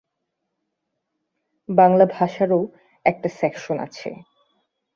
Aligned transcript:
বাংলা 1.69 2.05
ভাষারও 2.11 2.59
একটা 3.05 3.29
সেকশন 3.29 3.77
আছে। 3.79 4.09